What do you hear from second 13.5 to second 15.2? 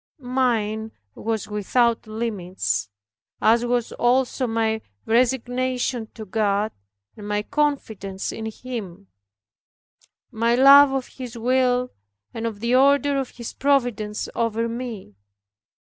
providence over me.